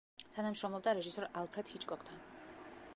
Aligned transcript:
თანამშრომლობდა 0.37 0.95
რეჟისორ 0.99 1.27
ალფრედ 1.43 1.71
ჰიჩკოკთან. 1.75 2.25